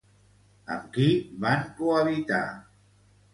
[0.75, 1.05] Amb qui
[1.43, 2.41] van cohabitar?